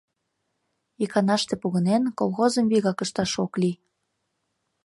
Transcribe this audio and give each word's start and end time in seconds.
Иканаште 1.03 1.53
погынен, 1.61 2.03
колхозым 2.19 2.65
вигак 2.71 2.99
ышташ 3.05 3.31
ок 3.43 3.53
лий. 3.61 3.75